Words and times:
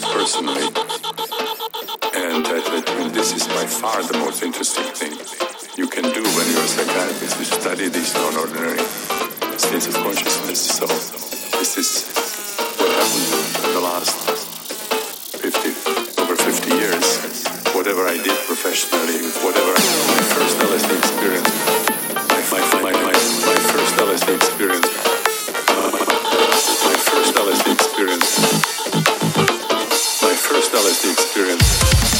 personally, 0.00 0.64
and 2.16 2.46
I, 2.48 3.10
this 3.12 3.34
is 3.36 3.46
by 3.48 3.66
far 3.66 4.02
the 4.02 4.16
most 4.18 4.42
interesting 4.42 4.84
thing 4.96 5.12
you 5.76 5.86
can 5.86 6.04
do 6.04 6.22
when 6.22 6.46
you're 6.48 6.64
a 6.64 6.68
psychiatrist 6.68 7.40
is 7.40 7.48
study 7.48 7.88
these 7.88 8.14
non-ordinary 8.14 8.80
states 9.58 9.88
of 9.88 9.94
consciousness. 9.94 10.60
So 10.78 10.86
this 11.58 11.76
is 11.76 12.08
what 12.80 12.88
happened 12.88 13.68
in 13.68 13.72
the 13.74 13.80
last 13.84 14.16
50, 15.44 16.22
over 16.22 16.36
50 16.36 16.70
years. 16.72 17.44
Whatever 17.74 18.08
I 18.08 18.16
did 18.16 18.38
professionally, 18.48 19.28
whatever 19.44 19.71
LSD 31.02 31.12
experience. 31.12 32.11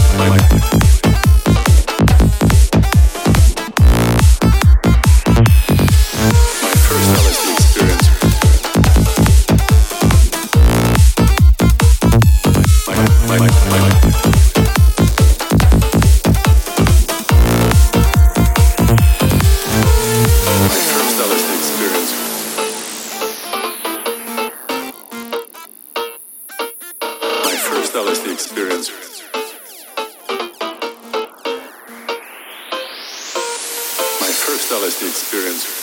My, 0.00 0.28
my, 0.28 0.89
first 34.50 34.72
LSD 34.72 35.08
experience. 35.08 35.79